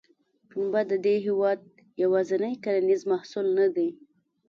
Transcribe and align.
پنبه 0.49 0.81
د 0.91 0.93
دې 1.05 1.15
هېواد 1.27 1.59
یوازینی 2.03 2.53
کرنیز 2.63 3.01
محصول 3.11 3.47
نه 3.59 3.67
دی. 3.75 3.89